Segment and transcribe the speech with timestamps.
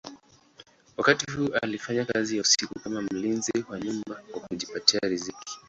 [0.97, 5.59] Wakati huu alifanya kazi ya usiku kama mlinzi wa nyumba kwa kujipatia riziki.